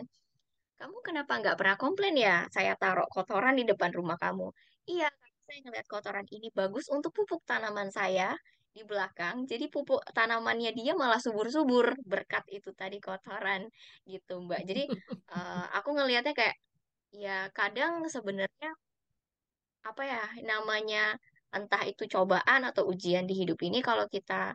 [0.80, 2.36] kamu kenapa nggak pernah komplain ya?
[2.56, 4.48] Saya taruh kotoran di depan rumah kamu.
[4.92, 5.08] Iya,
[5.48, 8.28] saya ngeliat kotoran ini bagus untuk pupuk tanaman saya
[8.78, 9.36] di belakang.
[9.52, 13.62] Jadi pupuk tanamannya dia malah subur-subur berkat itu tadi kotoran
[14.06, 14.62] gitu, Mbak.
[14.70, 14.84] Jadi
[15.34, 16.56] eh, aku ngelihatnya kayak
[17.24, 18.70] ya kadang sebenarnya
[19.90, 21.16] apa ya namanya
[21.56, 24.54] entah itu cobaan atau ujian di hidup ini kalau kita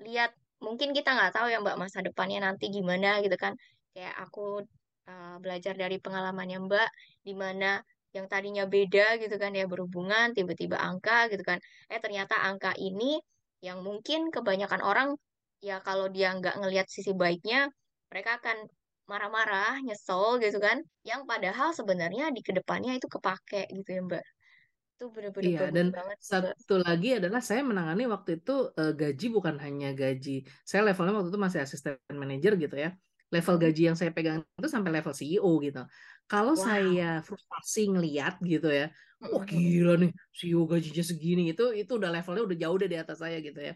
[0.00, 0.32] lihat
[0.64, 3.52] mungkin kita nggak tahu ya Mbak masa depannya nanti gimana gitu kan
[3.92, 4.64] kayak aku
[5.10, 6.88] uh, belajar dari pengalamannya Mbak
[7.26, 7.84] di mana
[8.16, 11.58] yang tadinya beda gitu kan ya berhubungan tiba-tiba angka gitu kan
[11.92, 13.20] eh ternyata angka ini
[13.60, 15.08] yang mungkin kebanyakan orang
[15.60, 17.68] ya kalau dia nggak ngelihat sisi baiknya
[18.08, 18.56] mereka akan
[19.04, 24.24] marah-marah nyesel gitu kan yang padahal sebenarnya di ke depannya itu kepake gitu ya Mbak
[25.00, 28.92] itu bener-bener Iya, dan banget sih Mbak satu lagi adalah saya menangani waktu itu eh,
[28.92, 30.44] gaji bukan hanya gaji.
[30.62, 32.92] Saya levelnya waktu itu masih asisten manajer gitu ya.
[33.30, 35.82] Level gaji yang saya pegang itu sampai level CEO gitu.
[36.30, 38.86] Kalau saya wow frustasi ngeliat gitu ya,
[39.18, 43.18] wah gila nih CEO gajinya segini itu itu udah levelnya udah jauh deh di atas
[43.18, 43.74] saya gitu ya.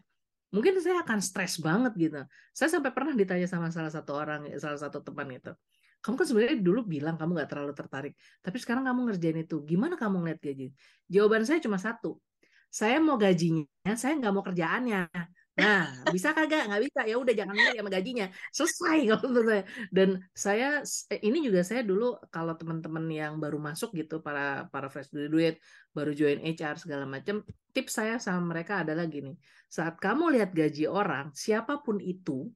[0.55, 2.23] Mungkin saya akan stres banget gitu.
[2.55, 5.51] Saya sampai pernah ditanya sama salah satu orang, salah satu teman itu.
[5.99, 9.57] Kamu kan sebenarnya dulu bilang kamu nggak terlalu tertarik, tapi sekarang kamu ngerjain itu.
[9.67, 10.71] Gimana kamu ngeliat gaji?
[11.11, 12.23] Jawaban saya cuma satu.
[12.71, 15.11] Saya mau gajinya, saya nggak mau kerjaannya.
[15.55, 16.67] Nah, bisa kagak?
[16.67, 17.01] Nggak bisa.
[17.07, 18.27] Ya udah jangan milih sama gajinya.
[18.51, 19.63] Selesai kalau saya.
[19.95, 20.69] Dan saya
[21.15, 25.63] eh, ini juga saya dulu kalau teman-teman yang baru masuk gitu para para fresh graduate,
[25.95, 29.39] baru join HR segala macam, tips saya sama mereka adalah gini.
[29.71, 32.51] Saat kamu lihat gaji orang, siapa pun itu,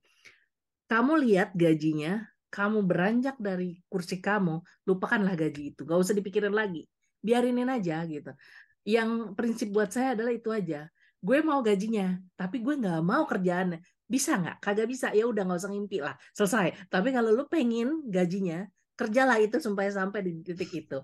[0.90, 4.58] kamu lihat gajinya, kamu beranjak dari kursi kamu,
[4.90, 5.86] lupakanlah gaji itu.
[5.86, 6.82] Gak usah dipikirin lagi.
[7.22, 8.34] Biarinin aja gitu.
[8.82, 10.90] Yang prinsip buat saya adalah itu aja.
[11.18, 13.82] Gue mau gajinya, tapi gue nggak mau kerjaannya.
[14.06, 14.56] Bisa nggak?
[14.62, 15.06] Kagak bisa.
[15.12, 16.14] Ya udah nggak usah ngimpi lah.
[16.32, 16.88] Selesai.
[16.88, 20.98] Tapi kalau lu pengen gajinya, kerjalah itu sampai sampai di titik itu.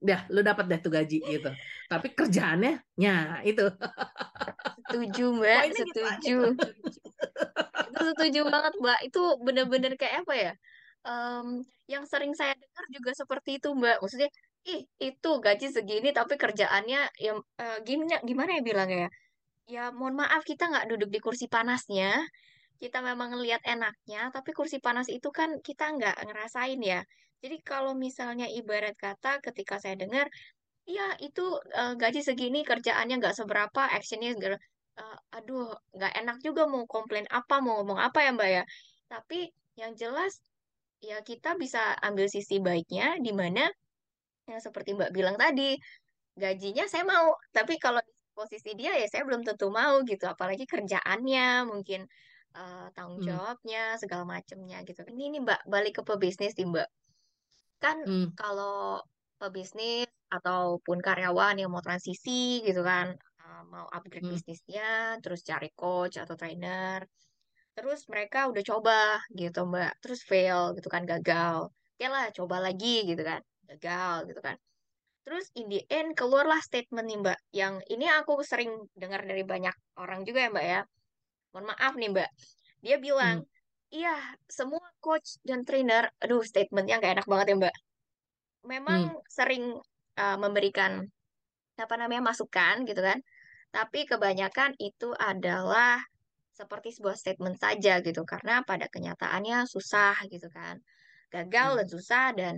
[0.00, 1.50] Dah, lu dapat deh tuh gaji gitu.
[1.86, 3.68] Tapi kerjaannya, ya itu.
[4.88, 6.52] setuju Mbak Poinnya gitu aja setuju tuh.
[7.90, 8.98] Itu setuju banget, Mbak.
[9.06, 10.52] Itu bener-bener kayak apa ya?
[11.04, 11.46] Em,
[11.92, 13.96] yang sering saya dengar juga seperti itu, Mbak.
[14.00, 14.30] Maksudnya,
[14.68, 19.10] ih, itu gaji segini tapi kerjaannya yang eh, gimana gimana ya bilangnya ya?
[19.70, 22.18] Ya mohon maaf kita nggak duduk di kursi panasnya,
[22.82, 27.00] kita memang ngelihat enaknya, tapi kursi panas itu kan kita nggak ngerasain ya.
[27.40, 30.26] Jadi kalau misalnya ibarat kata ketika saya dengar,
[30.90, 31.42] iya itu
[31.80, 37.54] eh, gaji segini kerjaannya nggak seberapa, actionnya eh, aduh nggak enak juga mau komplain apa,
[37.64, 38.64] mau ngomong apa ya Mbak ya.
[39.12, 39.38] Tapi
[39.80, 40.32] yang jelas
[41.00, 43.64] ya kita bisa ambil sisi baiknya di mana
[44.50, 45.78] yang seperti Mbak bilang tadi,
[46.36, 48.02] gajinya saya mau, tapi kalau
[48.40, 52.00] posisi dia ya saya belum tentu mau gitu, apalagi kerjaannya mungkin
[52.58, 55.00] eh, tanggung Hmm, jawabnya segala macamnya gitu.
[55.12, 56.88] Ini nih Mbak, balik ke pebisnis nih Mbak.
[57.82, 59.00] Kan hmm, kalau
[59.40, 63.08] pebisnis ataupun karyawan yang mau transisi gitu kan,
[63.44, 67.00] eh, mau upgrade hmm, bisnisnya, terus cari coach atau trainer,
[67.76, 68.98] terus mereka udah coba
[69.40, 71.58] gitu Mbak, terus fail gitu kan, gagal.
[71.96, 74.56] Oke lah, coba lagi gitu kan, gagal gitu kan.
[75.20, 79.74] Terus in the end keluarlah statement nih Mbak, yang ini aku sering dengar dari banyak
[80.00, 80.80] orang juga ya Mbak ya.
[81.52, 82.30] Mohon maaf nih Mbak,
[82.80, 84.16] dia bilang, hmm, iya
[84.48, 87.76] semua coach dan trainer, aduh statementnya nggak enak banget ya Mbak.
[88.70, 89.64] Memang hmm, sering
[90.16, 91.04] uh, memberikan
[91.80, 93.18] apa namanya masukan gitu kan,
[93.72, 96.00] tapi kebanyakan itu adalah
[96.52, 100.76] seperti sebuah statement saja gitu, karena pada kenyataannya susah gitu kan,
[101.32, 102.54] gagal dan hmm, susah dan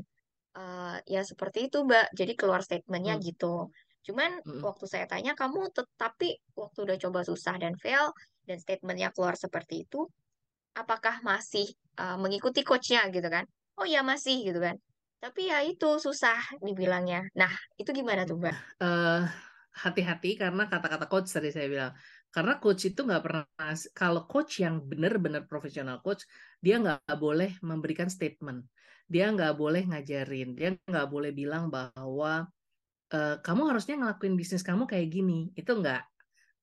[0.53, 2.13] Eh, ya seperti itu, Mbak.
[2.13, 3.73] Jadi keluar statementnya hmm, gitu.
[4.05, 4.61] Cuman hmm.
[4.61, 8.13] waktu saya tanya, kamu tetapi waktu udah coba susah dan fail,
[8.45, 10.05] dan statementnya keluar seperti itu,
[10.77, 13.49] apakah masih eh, mengikuti coachnya gitu kan?
[13.81, 14.77] Oh ya masih gitu kan.
[15.23, 17.25] Tapi ya itu susah dibilangnya.
[17.39, 18.57] Nah, itu gimana tuh, Mbak?
[18.83, 19.23] eh
[19.73, 21.93] hati-hati karena kata-kata coach tadi saya bilang.
[22.33, 23.45] Karena coach itu nggak pernah,
[23.93, 26.25] kalau coach yang benar-benar profesional coach,
[26.65, 28.65] dia nggak boleh memberikan statement.
[29.13, 30.57] Dia nggak boleh ngajarin.
[30.57, 32.49] Dia nggak boleh bilang bahwa
[33.13, 35.53] eh, kamu harusnya ngelakuin bisnis kamu kayak gini.
[35.53, 36.03] Itu nggak.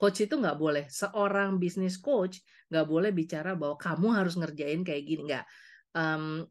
[0.02, 0.86] Coach itu nggak boleh.
[0.90, 2.42] Seorang bisnis coach
[2.74, 5.22] nggak boleh bicara bahwa kamu harus ngerjain kayak gini.
[5.30, 5.46] Nggak.
[5.94, 6.50] Em,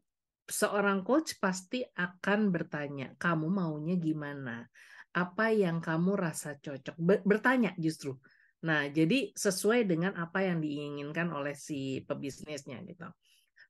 [0.49, 4.65] seorang coach pasti akan bertanya, kamu maunya gimana?
[5.13, 6.97] Apa yang kamu rasa cocok?
[7.27, 8.17] Bertanya justru.
[8.65, 13.07] Nah, jadi sesuai dengan apa yang diinginkan oleh si pebisnisnya gitu.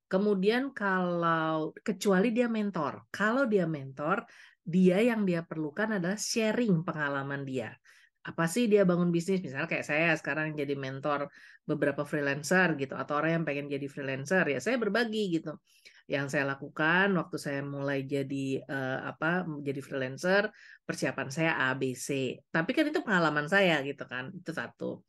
[0.09, 4.25] Kemudian kalau kecuali dia mentor, kalau dia mentor,
[4.65, 7.77] dia yang dia perlukan adalah sharing pengalaman dia.
[8.25, 9.39] Apa sih dia bangun bisnis?
[9.45, 11.29] Misalnya kayak saya sekarang jadi mentor
[11.63, 15.61] beberapa freelancer gitu, atau orang yang pengen jadi freelancer ya saya berbagi gitu.
[16.09, 20.49] Yang saya lakukan waktu saya mulai jadi uh, apa menjadi freelancer,
[20.89, 22.33] persiapan saya A B C.
[22.49, 25.05] Tapi kan itu pengalaman saya gitu kan, itu satu.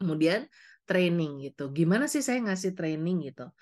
[0.00, 0.48] Kemudian
[0.88, 1.68] training gitu.
[1.68, 3.52] Gimana sih saya ngasih training gitu?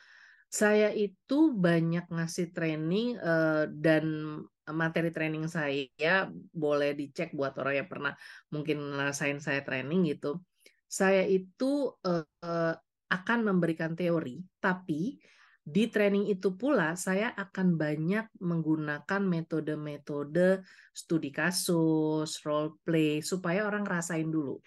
[0.54, 4.38] Saya itu banyak ngasih training uh, dan
[4.70, 8.14] materi training saya boleh dicek buat orang yang pernah
[8.54, 10.38] mungkin ngerasain saya training gitu.
[10.86, 12.74] Saya itu uh,
[13.10, 15.18] akan memberikan teori, tapi
[15.64, 20.62] di training itu pula saya akan banyak menggunakan metode-metode
[20.94, 24.62] studi kasus, role play supaya orang ngerasain dulu.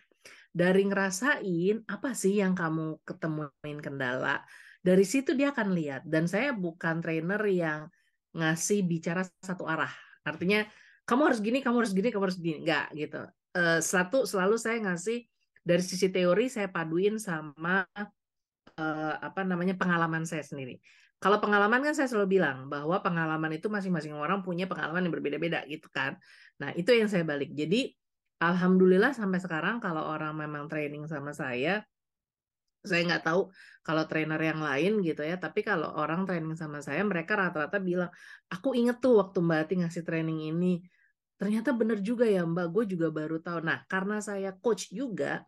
[0.52, 4.44] Dari ngerasain apa sih yang kamu ketemuin kendala,
[4.88, 6.08] dari situ dia akan lihat.
[6.08, 7.92] Dan saya bukan trainer yang
[8.32, 9.92] ngasih bicara satu arah.
[10.24, 10.64] Artinya
[11.04, 12.64] kamu harus gini, kamu harus gini, kamu harus gini.
[12.64, 13.28] Enggak gitu.
[13.52, 15.28] Uh, satu selalu saya ngasih
[15.68, 17.84] dari sisi teori saya paduin sama
[18.80, 20.80] uh, apa namanya pengalaman saya sendiri.
[21.18, 25.66] Kalau pengalaman kan saya selalu bilang bahwa pengalaman itu masing-masing orang punya pengalaman yang berbeda-beda
[25.66, 26.16] gitu kan.
[26.62, 27.52] Nah itu yang saya balik.
[27.58, 27.92] Jadi
[28.38, 31.82] alhamdulillah sampai sekarang kalau orang memang training sama saya,
[32.88, 33.52] saya nggak tahu
[33.84, 38.12] kalau trainer yang lain gitu ya tapi kalau orang training sama saya mereka rata-rata bilang
[38.48, 40.84] aku inget tuh waktu Mbak Ati ngasih training ini.
[41.38, 42.68] Ternyata bener juga ya Mbak.
[42.74, 43.62] Gue juga baru tahu.
[43.62, 45.46] Nah karena saya coach juga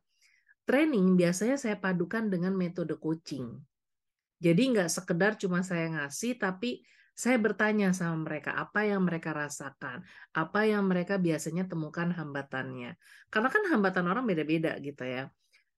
[0.69, 3.57] training biasanya saya padukan dengan metode coaching.
[4.39, 10.07] Jadi nggak sekedar cuma saya ngasih tapi saya bertanya sama mereka apa yang mereka rasakan,
[10.31, 12.95] apa yang mereka biasanya temukan hambatannya.
[13.27, 15.27] Karena kan hambatan orang beda-beda gitu ya.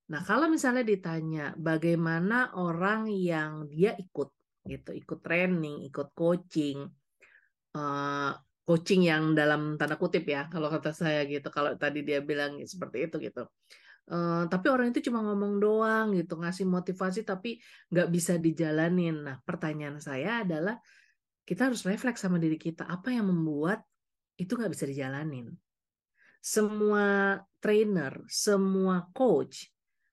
[0.10, 4.30] Nah, kalau misalnya ditanya bagaimana orang yang dia ikut
[4.66, 6.90] gitu, ikut training, ikut coaching,
[7.78, 8.32] uh,
[8.66, 13.10] coaching yang dalam tanda kutip ya, kalau kata saya gitu, kalau tadi dia bilang seperti
[13.10, 13.46] itu gitu.
[14.12, 17.62] Uh, tapi orang itu cuma ngomong doang gitu, ngasih motivasi tapi
[17.94, 19.24] nggak bisa dijalanin.
[19.24, 20.76] Nah, pertanyaan saya adalah
[21.46, 23.82] kita harus refleks sama diri kita, apa yang membuat
[24.38, 25.54] itu nggak bisa dijalanin?
[26.42, 29.70] Semua trainer, semua coach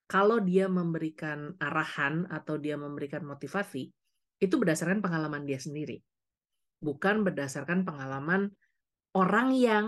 [0.09, 3.93] kalau dia memberikan arahan atau dia memberikan motivasi,
[4.41, 6.01] itu berdasarkan pengalaman dia sendiri.
[6.81, 8.49] Bukan berdasarkan pengalaman
[9.13, 9.85] orang yang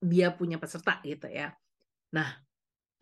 [0.00, 1.52] dia punya peserta gitu ya.
[2.16, 2.42] Nah,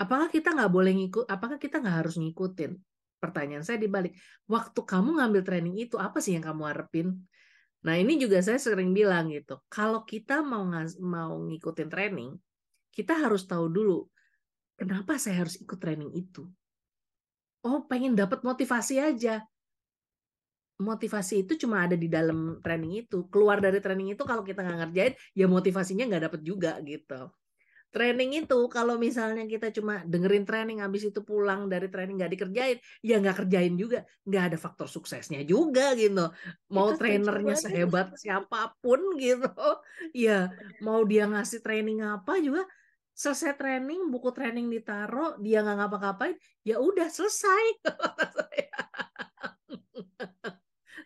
[0.00, 2.72] apakah kita nggak boleh ngikut apakah kita nggak harus ngikutin
[3.20, 4.16] pertanyaan saya dibalik
[4.48, 7.20] waktu kamu ngambil training itu apa sih yang kamu harapin
[7.84, 10.64] nah ini juga saya sering bilang gitu kalau kita mau
[11.04, 12.32] mau ngikutin training
[12.88, 14.08] kita harus tahu dulu
[14.80, 16.48] kenapa saya harus ikut training itu?
[17.60, 19.44] Oh pengen dapat motivasi aja.
[20.80, 23.28] Motivasi itu cuma ada di dalam training itu.
[23.28, 27.28] Keluar dari training itu kalau kita nggak ngerjain ya motivasinya nggak dapet juga gitu.
[27.90, 32.78] Training itu kalau misalnya kita cuma dengerin training habis itu pulang dari training nggak dikerjain
[33.04, 34.08] ya nggak kerjain juga.
[34.24, 36.32] Nggak ada faktor suksesnya juga gitu.
[36.72, 39.52] Mau itu trainernya sehebat siapa pun gitu.
[40.16, 42.64] Ya mau dia ngasih training apa juga
[43.20, 47.84] selesai training buku training ditaruh dia nggak ngapa-ngapain ya udah selesai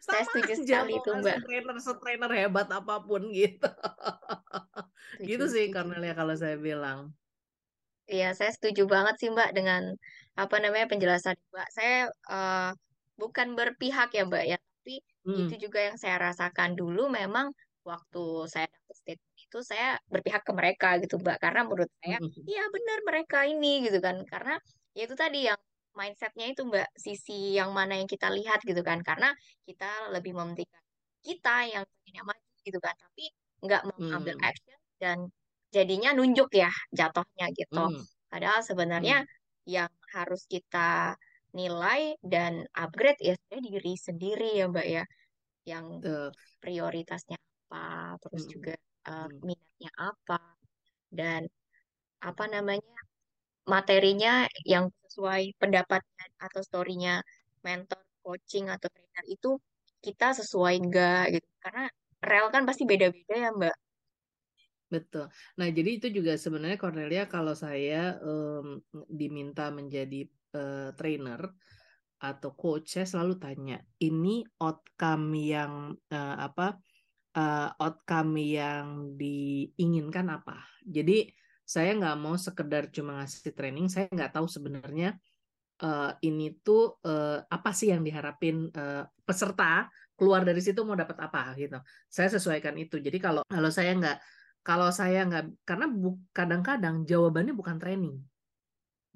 [0.07, 3.67] saya setuju sekali itu mbak trainer trainer hebat apa pun gitu
[5.19, 5.75] setuju, gitu sih setuju.
[5.75, 7.11] Cornelia kalau saya bilang
[8.05, 9.97] Iya, saya setuju banget sih Mbak dengan
[10.37, 11.69] apa namanya penjelasan Mbak.
[11.73, 12.77] Saya uh,
[13.17, 15.49] bukan berpihak ya Mbak ya, tapi hmm.
[15.49, 17.49] itu juga yang saya rasakan dulu memang
[17.81, 18.69] waktu saya
[19.55, 21.39] itu saya berpihak ke mereka gitu Mbak.
[21.39, 22.19] Karena menurut saya,
[22.51, 24.27] iya benar mereka ini gitu kan.
[24.27, 24.59] Karena
[24.99, 25.61] ya itu tadi yang
[25.95, 29.31] mindsetnya itu mbak sisi yang mana yang kita lihat gitu kan karena
[29.63, 30.83] kita lebih mementingkan
[31.23, 33.31] kita yang pengen maju gitu kan tapi
[33.63, 34.49] nggak mengambil hmm.
[34.51, 35.19] action dan
[35.71, 38.03] jadinya nunjuk ya jatuhnya gitu hmm.
[38.29, 39.31] padahal sebenarnya hmm.
[39.71, 41.15] yang harus kita
[41.55, 45.05] nilai dan upgrade ya diri sendiri ya mbak ya
[45.65, 46.03] yang
[46.59, 47.39] prioritasnya
[47.71, 48.53] apa terus hmm.
[48.53, 48.75] juga
[49.09, 50.39] uh, minatnya apa
[51.13, 51.47] dan
[52.25, 52.99] apa namanya
[53.65, 57.21] materinya yang sesuai pendapatnya atau storynya
[57.65, 59.57] mentor, coaching atau trainer itu
[60.05, 61.49] kita sesuai enggak gitu.
[61.61, 61.89] Karena
[62.21, 63.77] rel kan pasti beda-beda ya Mbak.
[64.93, 65.27] Betul.
[65.59, 71.41] Nah, jadi itu juga sebenarnya Cornelia kalau saya um, diminta menjadi uh, trainer
[72.21, 76.79] atau coach, saya selalu tanya, ini outcome yang uh, apa?
[77.35, 80.63] Uh, outcome yang diinginkan apa?
[80.87, 81.35] Jadi
[81.67, 85.19] saya nggak mau sekedar cuma ngasih training saya nggak tahu sebenarnya
[85.81, 91.19] uh, ini tuh uh, apa sih yang diharapin uh, peserta keluar dari situ mau dapat
[91.19, 91.81] apa gitu.
[92.07, 93.01] Saya sesuaikan itu.
[93.03, 94.19] Jadi kalau kalau saya nggak
[94.63, 95.87] kalau saya nggak karena
[96.31, 98.17] kadang-kadang jawabannya bukan training.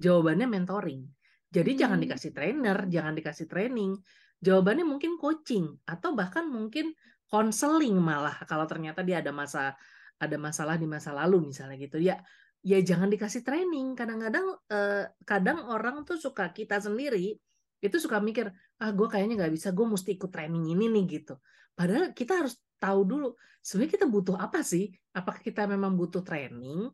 [0.01, 1.07] Jawabannya mentoring.
[1.49, 1.79] Jadi hmm.
[1.79, 3.95] jangan dikasih trainer jangan dikasih training.
[4.39, 6.95] Jawabannya mungkin coaching atau bahkan mungkin
[7.29, 9.77] konseling malah kalau ternyata dia ada masa
[10.19, 12.01] ada masalah di masa lalu misalnya gitu.
[12.01, 12.19] Ya
[12.59, 13.95] ya jangan dikasih training.
[13.95, 17.37] Kadang-kadang eh, kadang orang tuh suka kita sendiri
[17.79, 18.51] itu suka mikir
[18.83, 21.39] ah gue kayaknya nggak bisa gue mesti ikut training ini nih gitu.
[21.77, 23.27] Padahal kita harus tahu dulu
[23.63, 24.91] sebenarnya kita butuh apa sih?
[25.15, 26.91] Apakah kita memang butuh training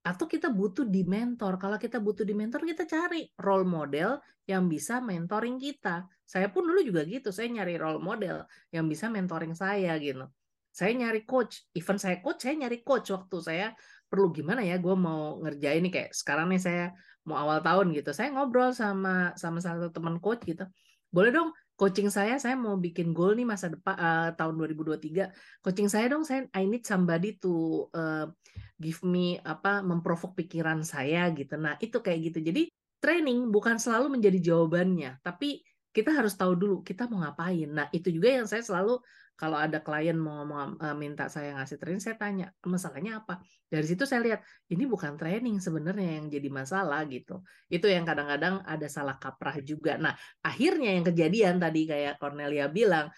[0.00, 1.60] atau kita butuh di mentor.
[1.60, 4.16] Kalau kita butuh di mentor kita cari role model
[4.48, 6.08] yang bisa mentoring kita.
[6.24, 7.28] Saya pun dulu juga gitu.
[7.28, 10.24] Saya nyari role model yang bisa mentoring saya gitu.
[10.72, 11.68] Saya nyari coach.
[11.76, 13.66] Even saya coach saya nyari coach waktu saya
[14.08, 15.92] perlu gimana ya gue mau ngerjain nih.
[15.92, 16.84] Kayak sekarang nih saya
[17.28, 18.10] mau awal tahun gitu.
[18.16, 20.64] Saya ngobrol sama sama satu teman coach gitu.
[21.12, 25.88] Boleh dong coaching saya saya mau bikin goal nih masa depan uh, tahun 2023 coaching
[25.88, 28.28] saya dong saya I need somebody to uh,
[28.76, 31.56] give me apa memprovok pikiran saya gitu.
[31.56, 32.38] Nah itu kayak gitu.
[32.44, 32.68] Jadi
[33.00, 38.10] training bukan selalu menjadi jawabannya tapi kita harus tahu dulu kita mau ngapain nah itu
[38.10, 39.02] juga yang saya selalu
[39.40, 43.40] kalau ada klien mau, mau uh, minta saya ngasih training, saya tanya masalahnya apa.
[43.72, 47.40] Dari situ saya lihat ini bukan training sebenarnya yang jadi masalah gitu.
[47.72, 49.96] Itu yang kadang-kadang ada salah kaprah juga.
[49.96, 50.12] Nah
[50.44, 53.08] akhirnya yang kejadian tadi kayak Cornelia bilang,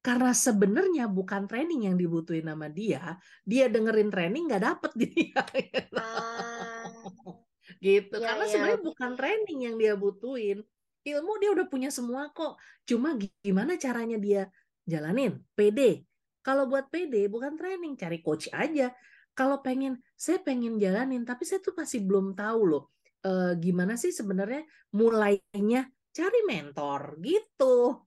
[0.00, 5.44] karena sebenarnya bukan training yang dibutuhin sama dia, dia dengerin training nggak dapet dia.
[6.00, 7.76] Ah.
[7.84, 8.16] gitu.
[8.16, 8.50] Ya, karena ya.
[8.50, 10.64] sebenarnya bukan training yang dia butuhin
[11.04, 12.60] ilmu dia udah punya semua kok.
[12.84, 14.42] Cuma gimana caranya dia
[14.84, 15.40] jalanin?
[15.56, 16.10] PD
[16.40, 18.92] kalau buat PD bukan training cari coach aja.
[19.36, 22.82] Kalau pengen saya pengen jalanin tapi saya tuh masih belum tahu loh
[23.24, 24.64] e, gimana sih sebenarnya
[24.96, 28.04] mulainya cari mentor gitu.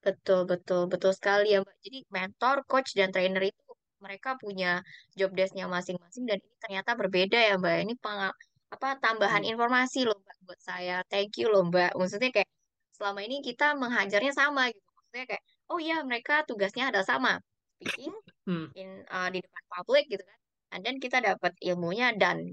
[0.00, 1.76] Betul betul betul sekali ya mbak.
[1.84, 3.62] Jadi mentor coach dan trainer itu
[4.00, 4.80] mereka punya
[5.18, 7.76] job desknya masing-masing dan ini ternyata berbeda ya mbak.
[7.84, 8.32] Ini peng,
[8.70, 9.50] apa tambahan hmm.
[9.52, 11.06] informasi loh mbak buat saya.
[11.06, 11.94] Thank you loh mbak.
[11.94, 12.50] Maksudnya kayak
[12.90, 14.82] selama ini kita menghajarnya sama gitu.
[14.98, 17.38] Maksudnya kayak oh iya mereka tugasnya ada sama.
[17.78, 18.10] Speaking
[18.50, 18.66] hmm.
[18.74, 20.38] in uh, di depan publik gitu kan
[20.82, 22.46] dan kita dapat ilmunya dan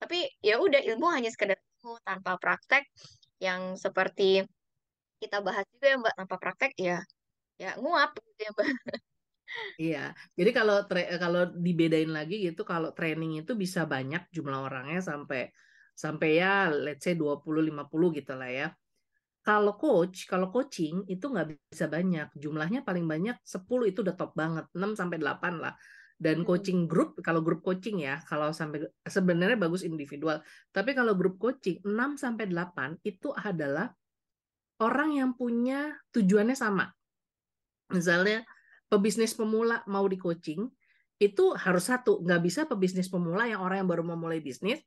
[0.00, 2.86] tapi ya udah ilmu hanya sekedar ilmu tanpa praktek
[3.42, 4.44] yang seperti
[5.18, 6.14] kita bahas juga ya mbak.
[6.20, 7.00] Tanpa praktek ya
[7.56, 8.68] ya nguap gitu ya mbak.
[9.80, 10.84] Iya, jadi kalau
[11.16, 15.48] kalau dibedain lagi gitu, kalau training itu bisa banyak jumlah orangnya sampai
[15.98, 18.68] sampai ya let's say 20-50 gitu lah ya.
[19.42, 22.30] Kalau coach, kalau coaching itu nggak bisa banyak.
[22.38, 24.70] Jumlahnya paling banyak 10 itu udah top banget.
[24.76, 25.74] 6 sampai 8 lah.
[26.18, 26.46] Dan Hmm.
[26.46, 30.42] coaching group, kalau grup coaching ya, kalau sampai sebenarnya bagus individual.
[30.70, 33.90] Tapi kalau grup coaching 6 sampai 8 itu adalah
[34.84, 36.90] orang yang punya tujuannya sama.
[37.90, 38.44] Misalnya
[38.92, 40.68] pebisnis pemula mau di coaching,
[41.18, 42.22] itu harus satu.
[42.22, 44.78] Nggak bisa pebisnis pemula yang orang yang baru mau mulai bisnis,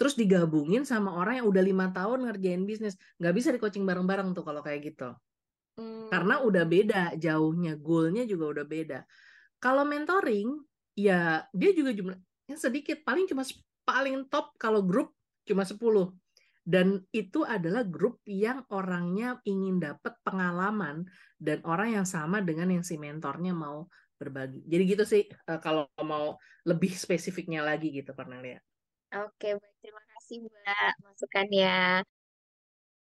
[0.00, 2.96] terus digabungin sama orang yang udah lima tahun ngerjain bisnis.
[3.20, 5.12] Nggak bisa di coaching bareng-bareng tuh kalau kayak gitu.
[5.76, 6.08] Hmm.
[6.08, 9.04] Karena udah beda jauhnya, goalnya juga udah beda.
[9.60, 10.56] Kalau mentoring,
[10.96, 13.04] ya dia juga jumlahnya sedikit.
[13.04, 13.44] Paling cuma
[13.84, 15.12] paling top kalau grup
[15.44, 15.76] cuma 10.
[16.64, 21.04] Dan itu adalah grup yang orangnya ingin dapat pengalaman
[21.36, 23.84] dan orang yang sama dengan yang si mentornya mau
[24.16, 24.64] berbagi.
[24.64, 28.64] Jadi gitu sih eh, kalau mau lebih spesifiknya lagi gitu Cornelia.
[29.14, 29.74] Oke, baik.
[29.82, 31.70] Terima kasih Mbak masukannya.